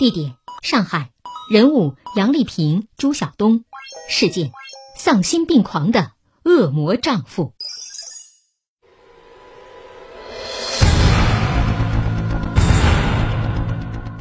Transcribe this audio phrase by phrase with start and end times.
[0.00, 1.10] 地点：上海，
[1.50, 3.64] 人物：杨丽萍、朱晓东，
[4.08, 4.50] 事件：
[4.96, 7.52] 丧心病狂的恶魔丈夫。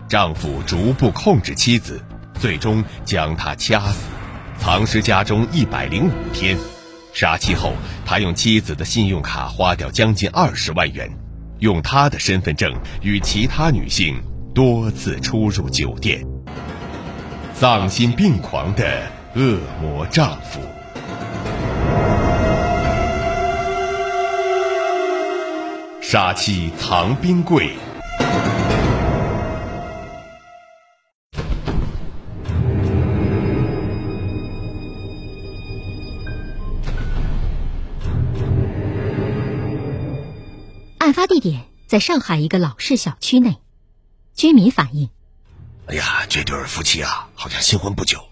[0.09, 2.03] 丈夫逐步控制妻子，
[2.41, 4.09] 最终将她掐死，
[4.57, 6.57] 藏尸家中一百零五天。
[7.13, 7.71] 杀妻后，
[8.05, 11.09] 他用妻子的信用卡花掉将近二十万元，
[11.59, 12.69] 用他的身份证
[13.01, 14.21] 与其他女性
[14.53, 16.25] 多次出入酒店。
[17.53, 20.59] 丧心病狂的恶魔丈夫。
[26.01, 27.75] 杀妻藏冰柜。
[40.97, 43.57] 案发地点在上海一个老式小区内，
[44.39, 45.09] 居民反映
[45.87, 48.23] ：“哎呀，这对夫妻啊，好像新婚不久。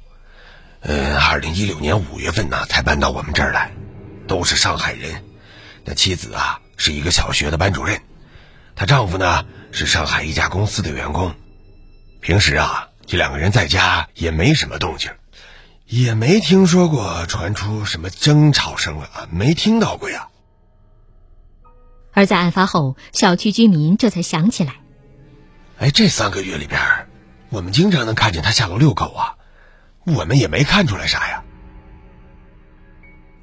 [0.79, 3.73] 嗯，二零一六年五月份呢，才搬到我们这儿来，
[4.25, 5.21] 都是上海人。
[5.83, 8.01] 那妻子啊，是一个小学的班主任，
[8.73, 11.35] 她丈夫呢，是上海一家公司的员工。
[12.21, 15.11] 平时啊，这两个人在家也没什么动静，
[15.87, 20.29] 也没听说过传出什么争吵声啊，没听到过呀。”
[22.15, 24.75] 而在案发后，小区居民这才想起来：
[25.79, 26.81] 哎，这三个月里边，
[27.49, 29.37] 我们经常能看见他下楼遛狗啊，
[30.05, 31.43] 我们也没看出来啥呀。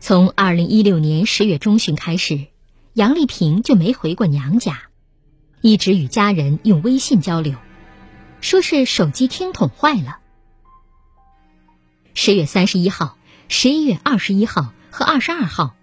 [0.00, 2.46] 从二零一六年十月中旬开始，
[2.92, 4.82] 杨丽萍就没回过娘家，
[5.60, 7.54] 一直与家人用微信交流，
[8.40, 10.18] 说是手机听筒坏了。
[12.14, 13.16] 十月三十一号、
[13.46, 15.76] 十一月二十一号和二十二号，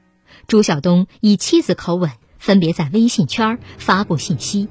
[0.48, 2.12] 朱晓东以妻子口吻。
[2.38, 4.68] 分别在微信圈发布信息，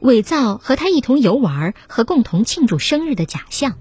[0.00, 3.76] 伪造和他一同游玩和共同庆祝生日的假象。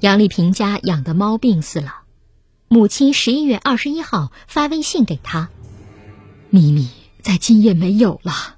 [0.00, 2.02] 杨丽萍家养的猫病死了，
[2.68, 5.48] 母亲十一月二十一号发微信给他
[6.50, 6.90] ：“咪咪
[7.22, 8.56] 在今夜没有了，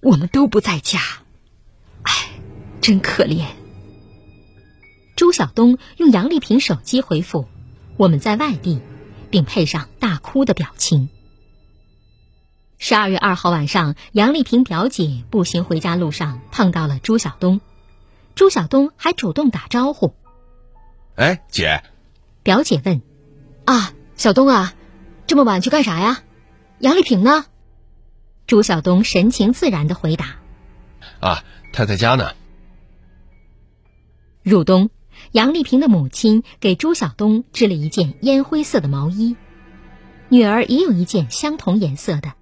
[0.00, 1.00] 我们都不在家，
[2.02, 2.30] 哎，
[2.80, 3.46] 真可怜。”
[5.16, 7.46] 朱晓东用杨丽萍手机回复
[7.96, 8.80] ：“我们在外地”，
[9.30, 11.08] 并配上大哭的表情。
[12.78, 17.60] 十二月二号晚上，杨丽萍表姐步行回家路上碰到了朱晓东，
[18.34, 20.14] 朱晓东还主动打招呼
[21.16, 21.82] ：“哎，姐。”
[22.44, 23.02] 表姐问
[23.64, 24.74] ：“啊，小东啊，
[25.26, 26.22] 这么晚去干啥呀？
[26.78, 27.46] 杨丽萍呢？”
[28.46, 30.36] 朱晓东神情自然的回答
[31.18, 32.34] ：“啊，她在家呢。”
[34.44, 34.90] 入冬，
[35.32, 39.34] 杨丽萍的母亲给朱晓东织了一件烟灰色的毛衣，
[40.28, 42.34] 女儿也有一件相同颜色的。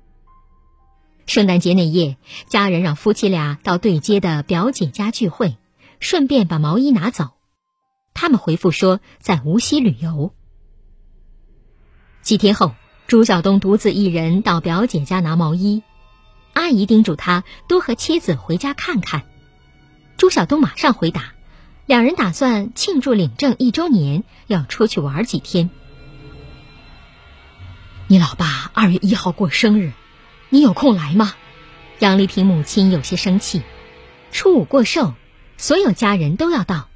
[1.26, 2.16] 圣诞节那夜，
[2.48, 5.56] 家人让夫妻俩到对街的表姐家聚会，
[5.98, 7.30] 顺便把毛衣拿走。
[8.12, 10.34] 他们回复说在无锡旅游。
[12.22, 12.74] 几天后，
[13.06, 15.82] 朱晓东独自一人到表姐家拿毛衣，
[16.52, 19.24] 阿姨叮嘱他多和妻子回家看看。
[20.16, 21.32] 朱晓东马上回答，
[21.86, 25.70] 两人打算庆祝领证一周年，要出去玩几天。
[28.06, 29.92] 你老爸二月一号过生日。
[30.50, 31.34] 你有空来吗？
[31.98, 33.62] 杨丽萍母亲有些生气。
[34.32, 35.14] 初五过寿，
[35.56, 36.88] 所有家人都要到。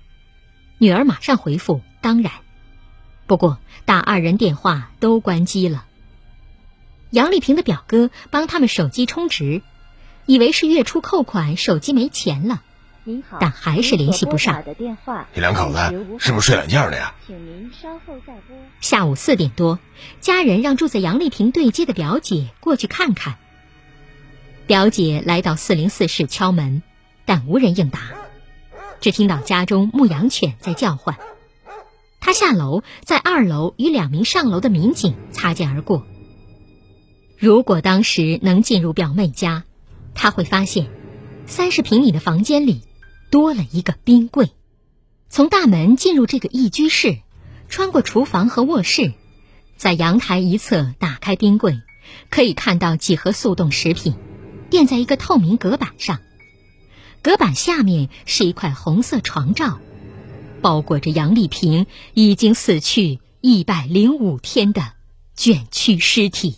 [0.79, 2.33] 女儿马上回复：“当然。”
[3.27, 5.85] 不过打二人电话都关机了。
[7.11, 9.63] 杨丽萍的表哥帮他们手机充值，
[10.27, 12.63] 以为是月初扣款，手机没钱了。
[13.41, 14.63] 但还是联系不上。
[15.35, 15.79] 你两口子
[16.19, 17.15] 是不是睡懒觉了呀？
[18.81, 19.79] 下午四点多，
[20.21, 23.37] 家人让住在杨丽萍对接的表姐过去看看。
[24.67, 26.83] 表姐来到四零四室敲门，
[27.25, 28.01] 但无人应答。
[29.01, 31.17] 只听到家中牧羊犬在叫唤。
[32.21, 36.05] 她下楼，在二楼与两名上楼的民警擦肩而过。
[37.39, 39.65] 如果当时能进入表妹家，
[40.15, 40.89] 她会发现，
[41.47, 42.83] 三十平米的房间里
[43.31, 44.51] 多了一个冰柜。
[45.29, 47.19] 从大门进入这个一居室，
[47.69, 49.13] 穿过厨房和卧室，
[49.77, 51.81] 在阳台一侧打开冰柜，
[52.31, 54.15] 可以看到几盒速冻食品，
[54.71, 56.21] 垫在一个透明隔板上。
[57.21, 59.81] 隔板下面是一块红色床罩。
[60.61, 64.93] 包裹着杨丽萍已经死去一百零五天的
[65.37, 66.57] 卷曲尸体。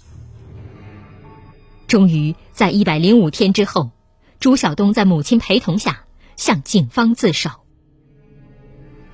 [1.87, 3.90] 终于在一百零五天之后，
[4.38, 6.05] 朱晓东在母亲陪同下
[6.40, 7.50] 向警方自首。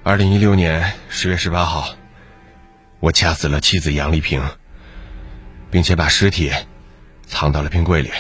[0.05, 1.97] 二零一六年十月十八号，
[3.01, 4.41] 我掐死了妻子杨丽萍，
[5.69, 6.53] 并且把尸体
[7.27, 8.13] 藏到了冰柜里。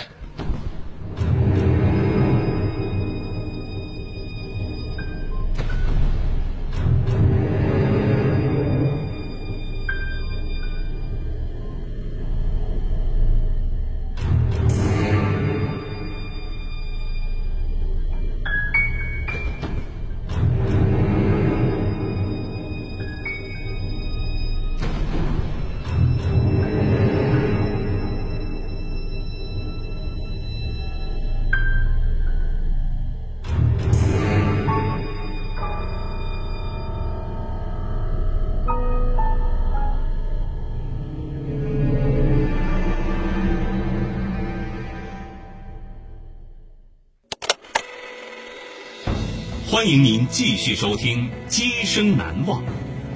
[49.76, 52.62] 欢迎您继续收听《今生难忘》，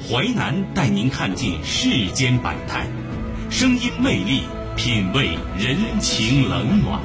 [0.07, 2.87] 淮南带您看尽世间百态，
[3.51, 4.43] 声音魅力，
[4.77, 7.01] 品味人情冷暖。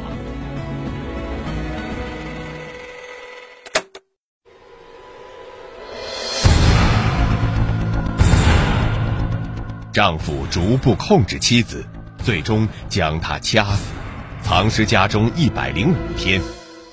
[9.93, 11.85] 丈夫逐步控制妻子，
[12.21, 13.93] 最终将她掐死，
[14.41, 16.41] 藏尸家中一百零五天。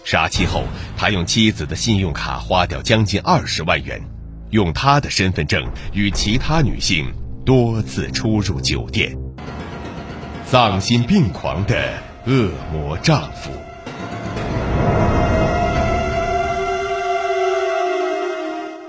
[0.04, 0.64] 杀妻后，
[0.96, 4.00] 他用妻子的信用卡花掉将近二十万元，
[4.50, 7.12] 用他的身份证与其他女性
[7.44, 9.16] 多次出入酒店。
[10.44, 11.94] 丧心病狂的
[12.26, 13.50] 恶魔丈夫。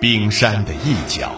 [0.01, 1.31] 冰山的一角。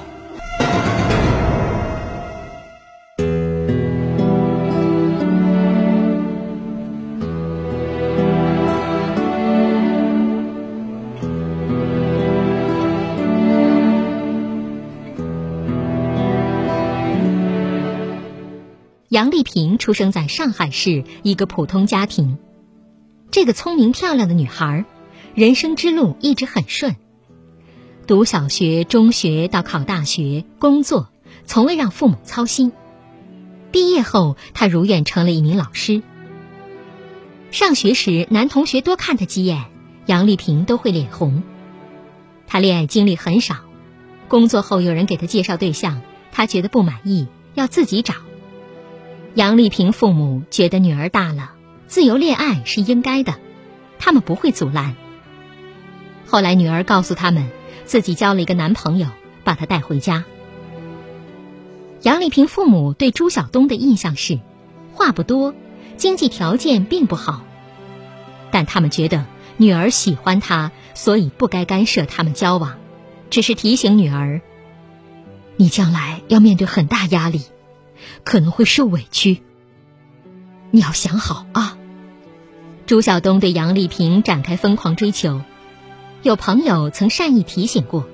[19.15, 22.38] 杨丽萍出生在上海市一个普通家庭。
[23.31, 24.83] 这个聪明漂亮的女孩，
[25.33, 26.97] 人生之路一直很顺。
[28.07, 31.07] 读小学、中学到考大学、工作，
[31.45, 32.73] 从未让父母操心。
[33.71, 36.03] 毕业后，她如愿成了一名老师。
[37.51, 39.63] 上学时，男同学多看她几眼，
[40.07, 41.41] 杨丽萍都会脸红。
[42.47, 43.59] 她恋爱经历很少，
[44.27, 46.01] 工作后有人给她介绍对象，
[46.33, 48.13] 她觉得不满意，要自己找。
[49.36, 51.52] 杨丽萍父母觉得女儿大了，
[51.88, 53.36] 自由恋爱是应该的，
[54.00, 54.96] 他们不会阻拦。
[56.25, 57.50] 后来女儿告诉他们，
[57.84, 59.08] 自己交了一个男朋友，
[59.44, 60.24] 把她带回家。
[62.01, 64.39] 杨丽萍父母对朱晓东的印象是，
[64.94, 65.54] 话不多，
[65.98, 67.42] 经济条件并不好，
[68.51, 69.25] 但他们觉得
[69.58, 72.77] 女儿喜欢他，所以不该干涉他们交往，
[73.30, 74.39] 只是提醒女儿：
[75.58, 77.42] 你将来要面对很大压力。
[78.24, 79.41] 可能会受委屈，
[80.71, 81.77] 你要想好啊。
[82.85, 85.41] 朱晓东对杨丽萍展开疯狂追求，
[86.21, 88.07] 有朋友曾善意提醒过，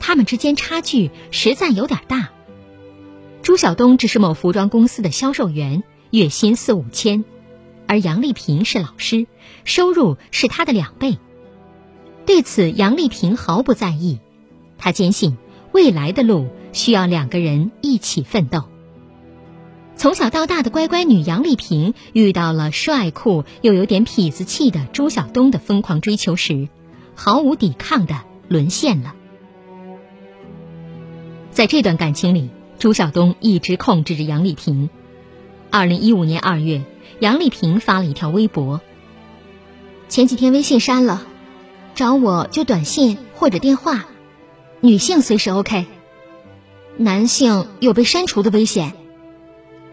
[0.00, 2.30] 他们之间差距实在有点大。
[3.42, 7.24] 朱晓东只是某服装公司的销售员，月薪四五千，
[7.86, 9.26] 而杨丽萍是老师，
[9.64, 11.18] 收入是他的两倍。
[12.26, 14.18] 对此，杨丽萍毫不在意，
[14.76, 15.38] 她坚信
[15.72, 18.64] 未来的路需要两个人一起奋斗。
[19.98, 26.68] 从小到大的乖乖女杨丽萍遇到了帅酷又有点痞子气的朱晓东的疯狂追求时，
[27.16, 29.12] 毫无抵抗的沦陷了。
[31.50, 34.88] 在这段感情里，朱晓东一直控制着杨丽萍。
[35.68, 36.84] 二零一五年二月，
[37.18, 38.80] 杨丽萍发了一条微博
[40.08, 41.26] ：“前几天微信删了，
[41.96, 44.06] 找我就短信或者电话，
[44.80, 45.86] 女性随时 OK，
[46.98, 48.92] 男性有被删除的危险。”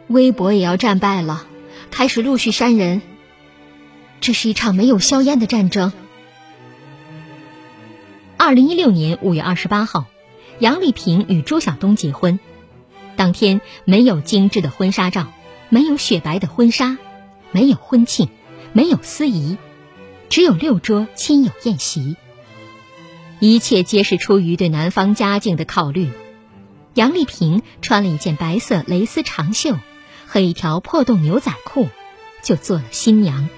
[0.08, 1.46] 微博也要战败了，
[1.92, 3.02] 开始陆续删人。
[4.22, 5.92] 这是一场没有硝烟的战争。
[8.38, 10.06] 二零一六年五月二十八号，
[10.60, 12.40] 杨丽萍与朱晓东结婚。
[13.16, 15.32] 当天没有精致的婚纱照，
[15.70, 16.98] 没有雪白的婚纱，
[17.52, 18.30] 没有婚庆，
[18.74, 19.58] 没有司仪，
[20.30, 22.16] 只有六桌亲友宴席。
[23.40, 26.10] 一切皆是出于对男方家境的考虑。
[26.94, 29.78] 杨丽萍穿了一件白色蕾丝长袖
[30.26, 31.90] 和一条破洞牛仔裤，
[32.44, 33.50] 就做了新娘。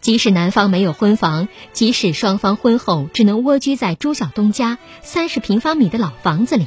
[0.00, 6.66] 即使男方没有婚房，即使双方婚后只能蜗居在朱晓东家三十平方米的老房子里，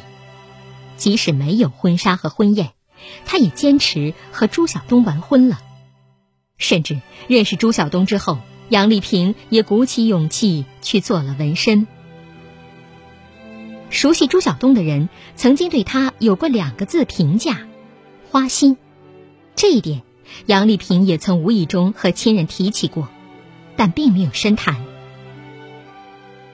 [0.97, 2.73] 即使没有婚纱和婚宴，
[3.25, 5.59] 他也坚持和朱晓东完婚了。
[6.59, 8.37] 甚至认识朱晓东之后，
[8.69, 11.87] 杨丽萍也鼓起勇气去做了纹身。
[13.89, 17.67] 熟悉朱晓东的人曾经对他有过两个字评价：
[18.33, 18.77] 花心。
[19.55, 20.01] 这一点，
[20.47, 23.07] 杨丽萍也曾无意中和亲人提起过。
[23.75, 24.83] 但并没有深谈。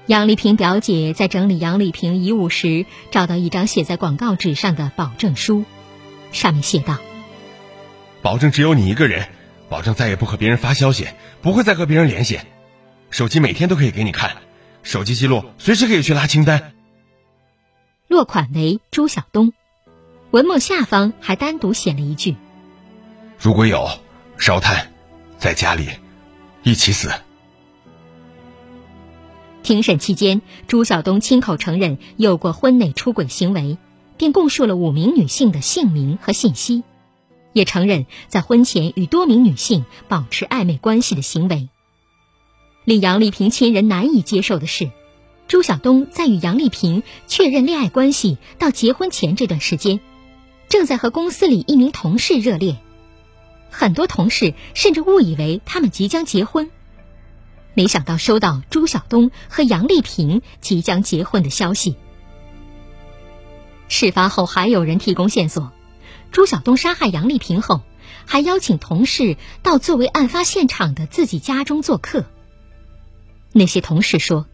[0.06, 5.64] 杨丽萍表姐在整理杨丽萍遗物时，找到一张写在广告纸上的保证书，
[6.34, 6.98] 上面写道
[8.22, 9.30] ：“保证只有你一个人，
[9.70, 11.08] 保证再也不和别人发消息，
[11.42, 12.40] 不会再和别人联系，
[13.10, 14.36] 手机每天都可以给你看，
[14.84, 16.74] 手机记录随时可以去拉清单。”
[18.10, 19.54] 落款为朱晓东，
[20.32, 22.36] 文末下方还单独写了一句
[23.40, 23.90] ：“如果有
[24.38, 24.92] 烧炭，
[25.38, 25.88] 在家里。”
[26.62, 27.10] 一起死。
[29.64, 33.78] 庭审期间，朱晓东亲口承认有过婚内出轨行为，
[34.18, 36.84] 并供述了五名女性的姓名和信息，
[37.54, 41.70] 也承认在婚前与多名女性保持暧昧关系的行为。
[42.84, 44.92] 令杨丽萍亲人难以接受的是，
[45.48, 50.02] 朱晓东在与杨丽萍确认恋爱关系到结婚前这段时间，
[50.70, 52.78] 正在和公司里一名同事热恋。
[53.72, 56.72] 很多同事甚至误以为他们即将结婚，
[57.74, 61.96] 没想到收到朱晓东和杨丽萍即将结婚的消息。
[63.88, 65.72] 事发后还有人提供线索，
[66.32, 67.82] 朱晓东杀害杨丽萍后，
[68.26, 72.26] 还邀请同事到作为案发现场的自己家中做客。
[73.52, 74.46] 那些同事说，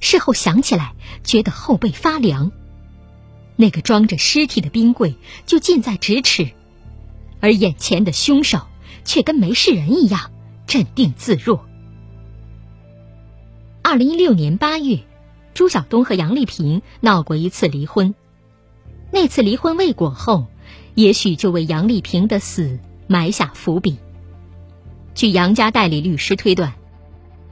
[0.00, 2.52] 事后想起来觉得后背发凉。
[3.56, 5.14] 那个装着尸体的冰柜
[5.46, 6.50] 就近在咫尺。
[7.40, 8.62] 而眼前的凶手
[9.04, 10.30] 却跟没事人一样
[10.66, 11.64] 镇定自若。
[13.82, 15.00] 二零一六年八月，
[15.52, 18.14] 朱晓东和杨丽萍闹过一次离婚。
[19.12, 20.46] 那次离婚未果后，
[20.94, 23.98] 也许就为杨丽萍的死埋下伏笔。
[25.14, 26.72] 据杨家代理律师推断，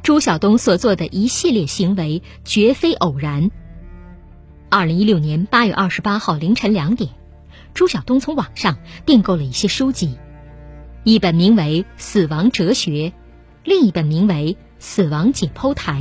[0.02, 3.50] 朱晓东所做的一系列行为绝非偶然。
[4.72, 7.10] 二零一六年八月二十八号凌晨两点。
[7.74, 10.18] 朱晓东从网上订购了一些书籍，
[11.04, 12.90] 一本名为《死亡哲学》，
[13.64, 16.00] 另一本名为《死亡解剖台》。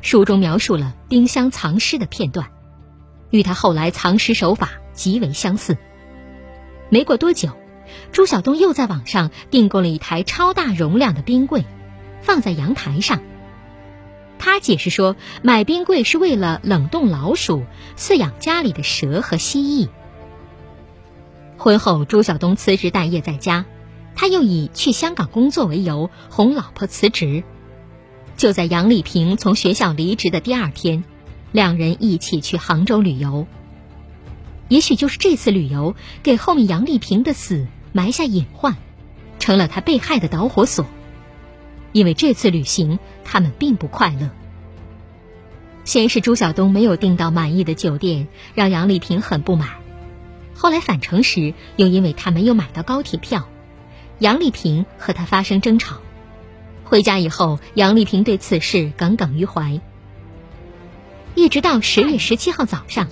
[0.00, 2.46] 书中描述了冰箱藏尸的片段，
[3.30, 5.76] 与他后来藏尸手法极为相似。
[6.88, 7.50] 没过多久，
[8.12, 11.64] 朱晓东又在网上订购了一台超大容量的冰柜，
[12.22, 13.20] 放在阳台上。
[14.38, 17.64] 他解释说，买冰柜是为了冷冻老鼠，
[17.96, 19.88] 饲养家里的蛇和蜥蜴。
[21.56, 23.64] 婚后，朱晓东辞职待业在家，
[24.14, 27.44] 他又以去香港工作为由哄老婆辞职。
[28.36, 31.02] 就在杨丽萍从学校离职的第二天，
[31.52, 33.46] 两人一起去杭州旅游。
[34.68, 38.76] 也许就是这次旅游，给后面杨丽萍的死埋下隐患，
[39.38, 40.84] 成了他被害的导火索。
[41.96, 44.28] 因为这次旅行，他们并不快乐。
[45.86, 49.70] 先是朱晓东没有订到满意的酒店，让杨丽萍很不满。
[50.54, 53.48] 后来返程时，又因为他没有买到高铁票，
[54.18, 55.96] 杨丽萍和他发生争吵。
[56.84, 59.80] 回家以后，杨丽萍对此事耿耿于怀。
[61.34, 63.08] 一直到十月十七号早上，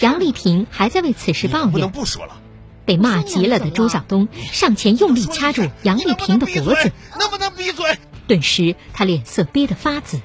[0.00, 1.90] 杨丽萍还在为此事抱怨。
[1.90, 2.38] 不说了。
[2.86, 6.92] 被骂急了的朱晓东上前用力掐住杨丽萍的脖子。
[7.20, 7.98] 能不能闭嘴？
[8.32, 10.22] 顿时，他脸色憋得发紫，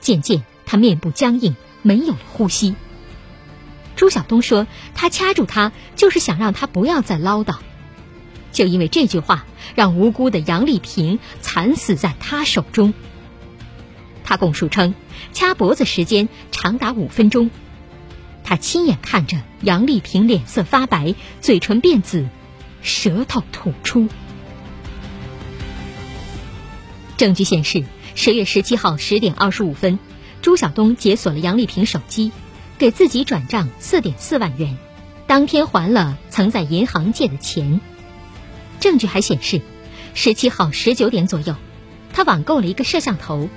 [0.00, 2.74] 渐渐，他面部僵硬，没有了呼吸。
[3.96, 4.66] 朱晓东说
[4.96, 7.56] ：“他掐住他，就是想让他不要再唠叨。”
[8.50, 9.44] 就因为这句话，
[9.74, 12.94] 让无辜的杨丽萍惨死在他手中。
[14.24, 14.94] 他供述称，
[15.34, 17.50] 掐脖子时间长达五分钟，
[18.42, 22.26] 他亲眼看着杨丽萍脸色发白，嘴唇变紫，
[22.80, 24.08] 舌头吐出。
[27.18, 27.84] 证据显示，
[28.14, 29.98] 十月十七号十点二十五分，
[30.40, 32.30] 朱晓东解锁了杨丽萍手机。
[32.78, 34.78] 给自己转账四点四万元，
[35.26, 37.80] 当天还了曾在银行借的钱。
[38.78, 39.60] 证据还显示，
[40.14, 41.56] 十七号十九点左右，
[42.12, 43.48] 他网购了一个摄像头。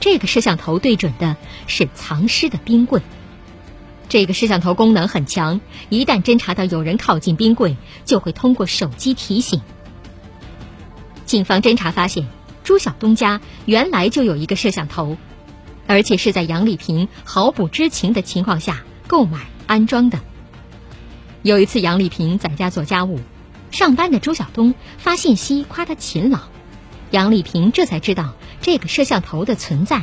[0.00, 1.34] 这个摄像头对准的
[1.66, 3.00] 是藏尸的冰柜。
[4.10, 9.62] 这个摄像头功能很强，一旦侦查到有人靠近冰柜，就会通过手机提醒。
[11.24, 12.28] 警方侦查发现，
[12.66, 15.16] 朱晓东家原来就有一个摄像头，
[15.86, 20.18] 而且是在杨丽萍毫不知情的情况下购买安装的。
[21.42, 23.20] 有一次，杨丽萍在家做家务，
[23.70, 26.40] 上班的朱晓东发信息夸她勤劳，
[27.12, 30.02] 杨丽萍这才知道这个摄像头的存在。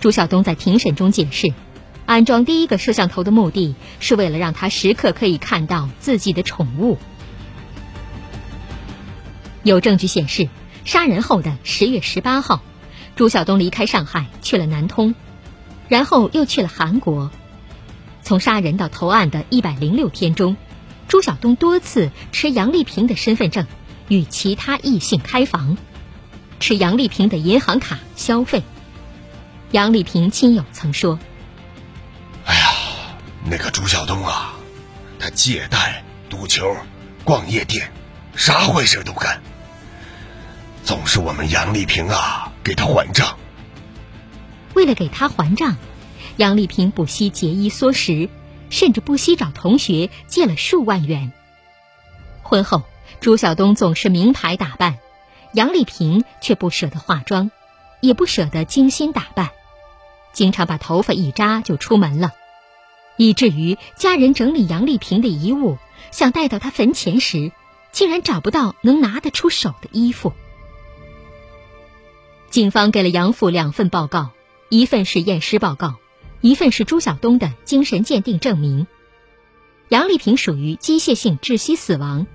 [0.00, 1.52] 朱晓东在庭审中解释。
[2.06, 6.98] 安装第一个摄像头的目的是为了让他时刻可以看到自己的宠物。
[9.64, 10.48] 有证据显示，
[10.84, 12.62] 杀人后的十月十八号，
[13.16, 15.14] 朱晓东离开上海去了南通，
[15.88, 17.30] 然后又去了韩国。
[18.22, 20.56] 从杀人到投案的一百零六天中，
[21.08, 23.66] 朱晓东多次持杨丽萍的身份证
[24.08, 25.78] 与其他异性开房，
[26.60, 28.62] 持杨丽萍的银行卡消费。
[29.70, 31.18] 杨丽萍亲友曾说。
[32.44, 32.68] 哎呀
[33.46, 34.52] 那个朱晓东啊，
[35.18, 36.76] 他借贷、赌球、
[37.24, 37.90] 逛夜店，
[38.36, 39.40] 啥坏事都干。
[40.84, 43.38] 总是我们杨丽萍啊给他还账。
[44.74, 45.76] 为了给他还账，
[46.36, 48.28] 杨丽萍不惜节衣缩食，
[48.68, 51.32] 甚至不惜找同学借了数万元。
[52.42, 52.82] 婚后，
[53.20, 54.98] 朱晓东总是名牌打扮，
[55.54, 57.50] 杨丽萍却不舍得化妆，
[58.00, 59.52] 也不舍得精心打扮，
[60.34, 62.32] 经常把头发一扎就出门了。
[63.16, 65.78] 以至于家人整理杨丽萍的遗物，
[66.10, 67.52] 想带到她坟前时，
[67.90, 70.34] 竟然找不到能拿得出手的衣服。
[72.54, 74.30] 警方给了杨父两份报告，
[74.68, 75.96] 一份是验尸报告，
[76.40, 78.86] 一份是朱晓东的精神鉴定证明。
[79.88, 82.28] 杨丽萍属于机械性窒息死亡，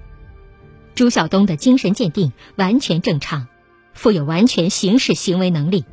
[0.93, 3.47] 朱晓东的精神鉴定完全正常，
[3.93, 5.85] 负有完全刑事行为能力。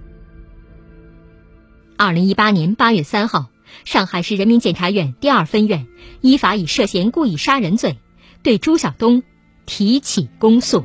[1.96, 3.46] 二零一八年八月三号。
[3.84, 5.86] 上海市人民检察院第二分院
[6.20, 8.00] 依法以涉嫌故意杀人罪，
[8.42, 9.22] 对朱晓东
[9.66, 10.84] 提起公诉。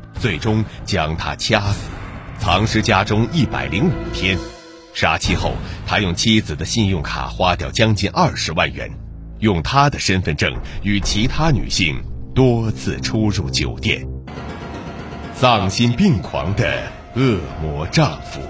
[0.21, 1.89] 最终将她掐死，
[2.37, 4.37] 藏尸家中一百零五天。
[4.93, 5.53] 杀妻后，
[5.87, 8.91] 他用妻子的信用卡花掉将近二十万元，
[9.39, 10.53] 用他的身份证
[10.83, 12.03] 与其他女性
[12.35, 14.05] 多次出入酒店。
[15.33, 16.83] 丧心病狂的
[17.15, 18.41] 恶魔丈夫，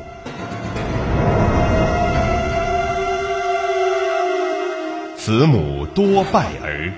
[5.16, 6.92] 慈母多败儿。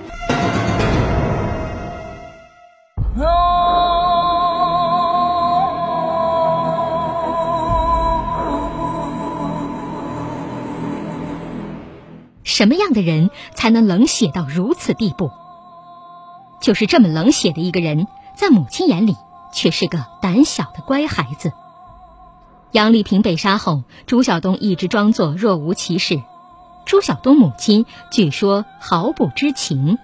[12.54, 15.32] 什么样的人才能冷血到如此地步？
[16.60, 19.16] 就是这么冷血的一个人，在母亲眼里
[19.52, 21.52] 却是个胆小的乖孩子。
[22.70, 26.22] 杨丽萍被杀后，朱晓东一直装作若无其事。
[26.86, 29.98] 朱晓东母亲据说毫不知情。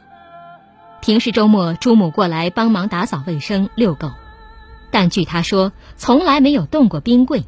[1.00, 4.10] 平时周末，朱母过来帮忙打扫卫生、遛狗，
[4.90, 7.44] 但据她说，从来没有动过冰柜。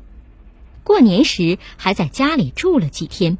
[0.85, 3.39] 过年时还在家里住了几天。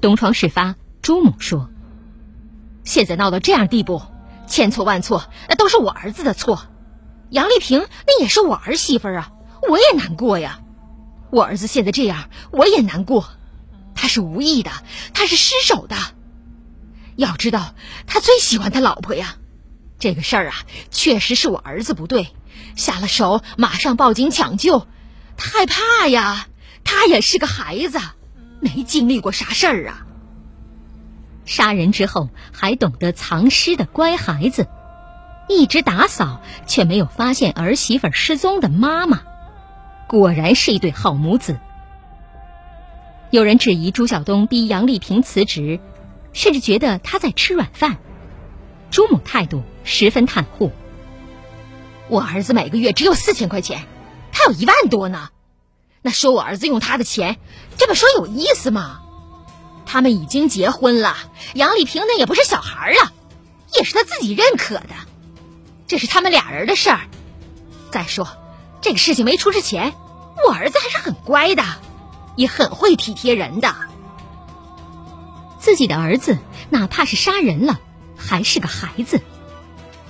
[0.00, 1.70] 东窗事发，朱母说
[2.84, 4.02] ：“现在闹到这样地步，
[4.46, 6.66] 千错万错，那都是我儿子的错。
[7.30, 9.32] 杨丽萍那也是我儿媳妇啊，
[9.68, 10.60] 我也难过呀。
[11.30, 13.26] 我儿子现在这样，我也难过。
[13.94, 14.70] 他是无意的，
[15.14, 15.96] 他是失手的。
[17.16, 17.74] 要知道，
[18.06, 19.36] 他最喜欢他老婆呀。
[19.98, 20.54] 这个事儿啊，
[20.90, 22.28] 确实是我儿子不对，
[22.76, 24.86] 下了手马上报警抢救。
[25.36, 26.48] 他害怕呀，
[26.84, 27.98] 他也是个孩子。”
[28.64, 30.06] 没经历过啥事儿啊。
[31.44, 34.66] 杀人之后还懂得藏尸的乖孩子，
[35.46, 39.20] 一直打扫却没有发现儿媳妇失踪的妈妈，
[40.08, 41.58] 果然是一对好母子。
[43.30, 45.80] 有人质疑朱晓东逼杨丽萍辞职，
[46.32, 47.98] 甚至觉得他在吃软饭。
[48.90, 50.72] 朱母态度十分袒护。
[52.08, 53.82] 我儿子每个月只有四千块钱，
[54.32, 55.30] 他有一万多呢。
[56.06, 57.38] 那说我儿子用他的钱，
[57.78, 59.00] 这么说有意思吗？
[59.86, 61.16] 他们已经结婚了，
[61.54, 63.10] 杨丽萍那也不是小孩了，
[63.74, 64.94] 也是他自己认可的，
[65.86, 67.00] 这是他们俩人的事儿。
[67.90, 68.28] 再说，
[68.82, 69.94] 这个事情没出之前，
[70.46, 71.64] 我儿子还是很乖的，
[72.36, 73.74] 也很会体贴人的。
[75.58, 76.36] 自己的儿子
[76.68, 77.80] 哪怕是杀人了，
[78.14, 79.22] 还是个孩子，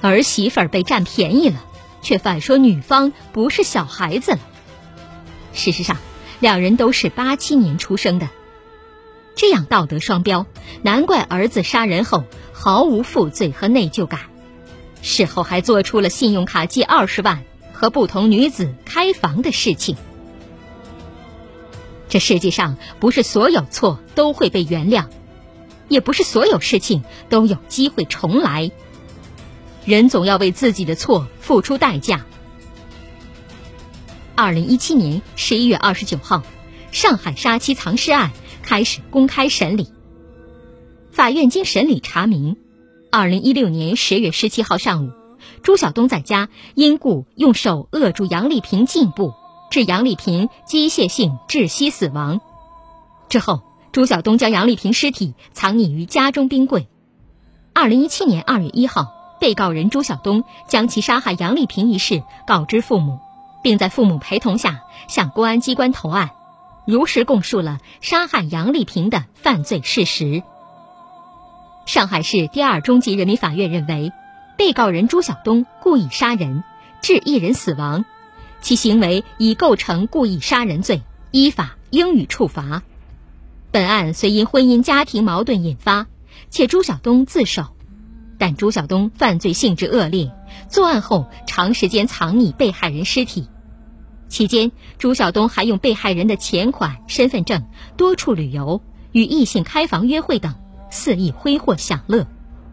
[0.00, 1.64] 儿媳妇儿被占便宜了。
[2.02, 4.40] 却反说女方不是小孩子了。
[5.54, 5.96] 事实上，
[6.40, 8.28] 两人都是八七年出生的，
[9.34, 10.46] 这样道德双标，
[10.82, 14.20] 难怪儿子杀人后毫无负罪和内疚感，
[15.00, 19.96] 事后还做出了信用卡借二十万和不同女子开房的事情。
[22.08, 25.06] 这世界上不是所有错都会被原谅，
[25.88, 28.70] 也不是所有事情都有机会重来。
[29.84, 32.26] 人总要为自己的错付出代价。
[34.36, 36.42] 二零一七年十一月二十九号，
[36.90, 38.32] 上海杀妻藏尸案
[38.64, 39.88] 开始公开审理。
[41.12, 42.56] 法院经审理查明，
[43.12, 45.12] 二零一六年十月十七号上午，
[45.62, 49.32] 朱晓东在家因故用手扼住杨丽萍颈部，
[49.70, 52.40] 致杨丽萍机械性窒息死亡。
[53.28, 56.88] 之后，朱晓东将杨丽萍尸体藏匿于家中冰柜。
[57.72, 59.12] 二零一七年二月一号。
[59.40, 63.18] 被告人朱晓东将其杀害杨丽萍一事告知父母，
[63.64, 66.32] 并在父母陪同下向公安机关投案，
[66.86, 70.42] 如实供述了杀害杨丽萍的犯罪事实。
[71.86, 74.12] 上海市第二中级人民法院认为，
[74.58, 76.62] 被告人朱晓东故意杀人，
[77.00, 78.04] 致一人死亡，
[78.60, 81.00] 其行为已构成故意杀人罪，
[81.30, 82.82] 依法应予处罚。
[83.70, 86.06] 本案虽因婚姻家庭矛盾引发，
[86.50, 87.68] 且朱晓东自首。
[88.36, 90.32] 但朱晓东犯罪性质恶劣，
[90.68, 93.48] 作案后长时间藏匿被害人尸体，
[94.34, 100.56] 期间朱晓东还用被害人的钱款、身份证多处旅游，与异性开房约会等，
[100.90, 102.26] 肆意挥霍享乐，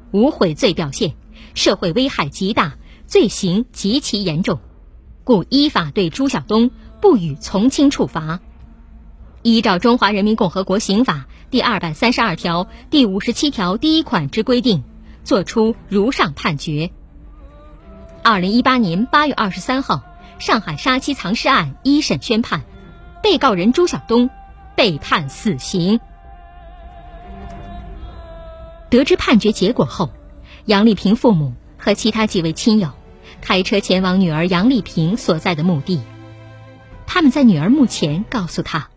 [0.09, 1.13] 无悔罪表现，
[1.53, 2.73] 社会危害极大，
[3.05, 4.59] 罪行极其严重，
[5.23, 8.39] 故依法对朱晓东不予从轻处罚。
[9.43, 14.83] 依照《中华人民共和国刑法》第二百三十二条第五十七条第一款之规定。
[15.23, 16.89] 作出如上判决。
[18.23, 20.01] 二零一八年八月二十三号，
[20.41, 22.63] 上海杀妻藏尸案一审宣判，
[23.21, 24.31] 被告人朱晓东
[24.75, 25.99] 被判死刑。
[28.89, 30.09] 得知判决结果后，
[30.65, 32.89] 杨丽萍父母和其他几位亲友
[33.39, 36.01] 开车前往女儿杨丽萍所在的墓地。
[37.05, 38.89] 他们在女儿墓前告诉她：“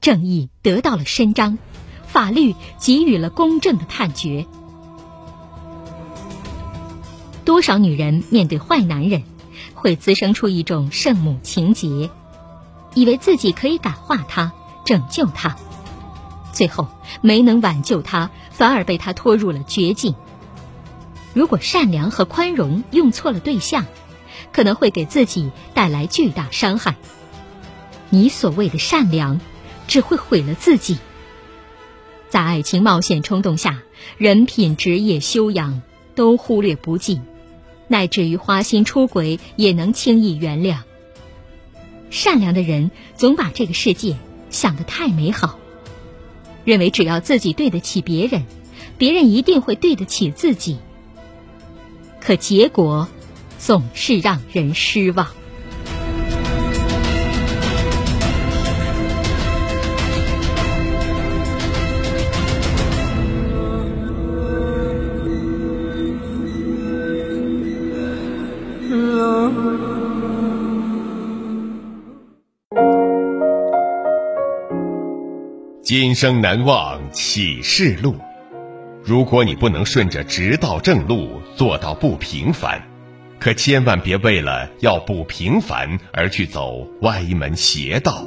[0.00, 1.58] 正义得到了伸张，
[2.06, 4.46] 法律给予了公正的判决。”
[7.44, 9.24] 多少女人面对坏男人，
[9.84, 12.08] 会滋生出一种圣母情结，
[12.94, 14.50] 以为自己可以感化他、
[14.86, 15.58] 拯救他，
[16.54, 16.88] 最后
[17.20, 20.14] 没能挽救他，反而被他拖入了绝境。
[21.34, 23.84] 如果善良和宽容用错了对象，
[24.54, 26.96] 可能会给自己带来巨大伤害。
[28.08, 29.38] 你所谓的善良，
[29.86, 30.96] 只会毁了自己。
[32.30, 33.82] 在爱情冒险冲动下，
[34.16, 35.82] 人品、职业修养
[36.14, 37.20] 都忽略不计。
[37.94, 40.78] 乃至于花心出轨也能轻易原谅。
[42.10, 44.16] 善良的人总把这个世界
[44.50, 45.60] 想得太美好，
[46.64, 48.46] 认为只要自己对得起别人，
[48.98, 50.78] 别人一定会对得起自己。
[52.20, 53.06] 可结果
[53.60, 55.28] 总是让人失望。
[75.96, 78.16] 今生难忘启示录。
[79.04, 82.82] 如果你不能顺着直道正路做到不平凡，
[83.38, 88.24] 可千万别为了要不平凡而去走歪门邪道。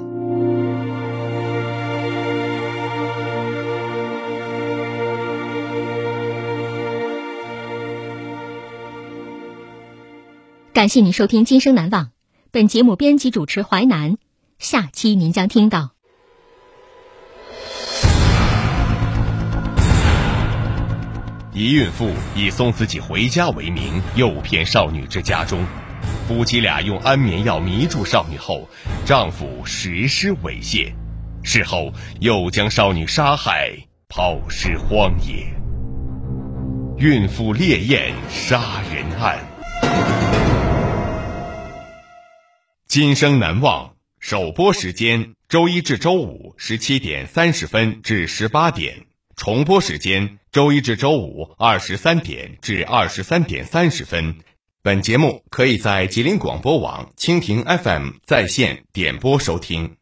[10.72, 12.06] 感谢您收听《今生难忘》，
[12.50, 14.16] 本节目编辑主持淮南。
[14.58, 15.97] 下期您将听到。
[21.58, 25.65] 一孕妇以送自己回家为名，诱骗少女至家中。
[26.28, 28.70] 夫妻俩用安眠药迷住少女后，
[29.08, 30.93] 丈夫实施猥亵，
[31.41, 33.76] 事后又将少女杀害，
[34.08, 35.52] 抛尸荒野。
[36.98, 38.62] 孕妇烈焰杀
[38.93, 39.39] 人案，
[42.88, 43.96] 今生难忘。
[44.20, 49.07] 首播时间：周一至周五十七点三十分至十八点，
[49.38, 54.39] 重播时间：周一至周五二十三点至二十三点三十分。
[54.82, 59.97] 本节目可以在吉林广播网、蜻蜓 FM 在线点播收听。